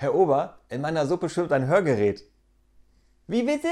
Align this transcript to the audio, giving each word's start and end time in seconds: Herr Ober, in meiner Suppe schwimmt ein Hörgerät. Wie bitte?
Herr 0.00 0.14
Ober, 0.14 0.60
in 0.70 0.80
meiner 0.80 1.06
Suppe 1.06 1.28
schwimmt 1.28 1.52
ein 1.52 1.66
Hörgerät. 1.66 2.24
Wie 3.26 3.42
bitte? 3.42 3.68